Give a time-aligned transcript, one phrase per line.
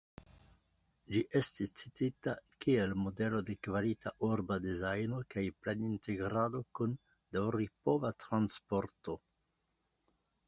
[1.15, 2.31] Ĝi estis citita
[2.65, 6.95] kiel modelo de kvalita urba dezajno kaj planintegrado kun
[7.37, 9.19] daŭripova transporto.